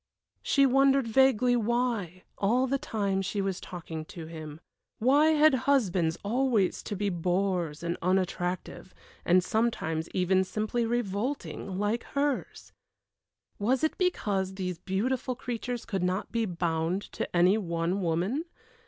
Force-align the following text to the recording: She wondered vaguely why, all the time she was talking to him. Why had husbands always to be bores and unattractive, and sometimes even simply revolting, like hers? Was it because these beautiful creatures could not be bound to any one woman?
She 0.41 0.65
wondered 0.65 1.07
vaguely 1.07 1.55
why, 1.55 2.23
all 2.35 2.65
the 2.65 2.79
time 2.79 3.21
she 3.21 3.39
was 3.39 3.61
talking 3.61 4.03
to 4.05 4.25
him. 4.25 4.59
Why 4.97 5.27
had 5.33 5.53
husbands 5.69 6.17
always 6.23 6.81
to 6.81 6.95
be 6.95 7.09
bores 7.09 7.83
and 7.83 7.95
unattractive, 8.01 8.95
and 9.25 9.43
sometimes 9.43 10.09
even 10.09 10.43
simply 10.43 10.87
revolting, 10.87 11.77
like 11.77 12.01
hers? 12.03 12.73
Was 13.59 13.83
it 13.83 13.95
because 13.99 14.55
these 14.55 14.79
beautiful 14.79 15.35
creatures 15.35 15.85
could 15.85 16.01
not 16.01 16.31
be 16.31 16.47
bound 16.47 17.03
to 17.11 17.35
any 17.37 17.59
one 17.59 18.01
woman? 18.01 18.45